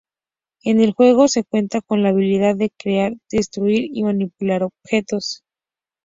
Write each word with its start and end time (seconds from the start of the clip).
En 0.63 0.79
el 0.79 0.93
juego 0.93 1.27
se 1.27 1.43
cuenta 1.43 1.79
con 1.79 2.01
la 2.01 2.09
habilidad 2.09 2.55
de 2.55 2.71
crear, 2.75 3.13
destruir 3.29 3.87
y 3.95 4.01
manipular 4.03 4.63
objetos. 4.63 5.43